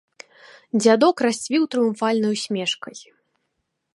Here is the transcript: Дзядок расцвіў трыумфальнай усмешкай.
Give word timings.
Дзядок 0.85 1.15
расцвіў 1.25 1.67
трыумфальнай 1.75 2.31
усмешкай. 2.39 2.97